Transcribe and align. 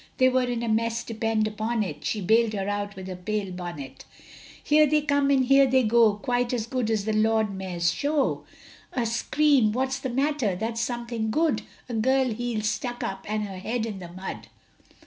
They 0.17 0.29
were 0.29 0.45
in 0.45 0.63
a 0.63 0.67
mess, 0.67 1.03
depend 1.03 1.47
upon 1.47 1.83
it, 1.83 2.03
She 2.03 2.21
bailed 2.21 2.53
her 2.53 2.67
out 2.67 2.95
with 2.95 3.07
her 3.07 3.15
plate 3.15 3.55
bonnet. 3.55 4.03
Here 4.63 4.87
they 4.87 5.01
come 5.01 5.29
and 5.29 5.47
there 5.47 5.67
they 5.67 5.83
go, 5.83 6.15
Quite 6.15 6.53
as 6.53 6.65
good 6.65 6.89
as 6.89 7.05
the 7.05 7.13
Lord 7.13 7.53
Mayor's 7.55 7.93
Show; 7.93 8.43
A 8.93 9.05
scream! 9.05 9.73
what's 9.73 9.99
the 9.99 10.09
matter? 10.09 10.55
that's 10.55 10.81
something 10.81 11.29
good. 11.29 11.61
A 11.87 11.93
girl's 11.93 12.37
heels 12.37 12.67
stuck 12.67 13.03
up, 13.03 13.27
and 13.29 13.43
her 13.43 13.59
head 13.59 13.85
in 13.85 13.99
the 13.99 14.11
mud. 14.11 14.47